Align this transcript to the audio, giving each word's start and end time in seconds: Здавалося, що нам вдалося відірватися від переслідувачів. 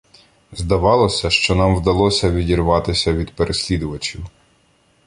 Здавалося, 0.51 1.29
що 1.29 1.55
нам 1.55 1.75
вдалося 1.75 2.31
відірватися 2.31 3.13
від 3.13 3.35
переслідувачів. 3.35 4.25